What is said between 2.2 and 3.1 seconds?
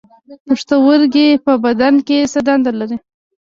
څه دنده لري